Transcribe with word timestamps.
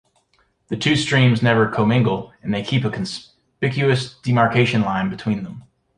The 0.69 0.77
two 0.77 0.95
streams 0.95 1.43
never 1.43 1.69
commingle, 1.69 2.33
and 2.41 2.51
they 2.51 2.63
keep 2.63 2.83
a 2.83 2.89
conspicuous 2.89 4.15
demarcation 4.23 4.81
line 4.81 5.11
between 5.11 5.43
them. 5.43 5.65